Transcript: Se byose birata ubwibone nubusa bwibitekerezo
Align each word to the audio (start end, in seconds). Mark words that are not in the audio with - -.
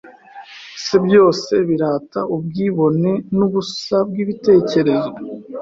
Se 0.83 0.95
byose 1.05 1.53
birata 1.67 2.19
ubwibone 2.35 3.11
nubusa 3.35 3.97
bwibitekerezo 4.07 5.09